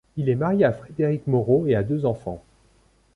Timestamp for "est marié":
0.29-0.65